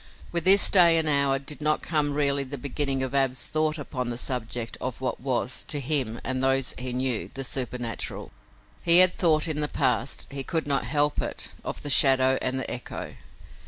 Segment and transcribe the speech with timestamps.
[0.31, 4.09] With this day and hour did not come really the beginning of Ab's thought upon
[4.09, 8.31] the subject of what was, to him and those he knew, the supernatural.
[8.81, 12.57] He had thought in the past he could not help it of the shadow and
[12.57, 13.13] the echo.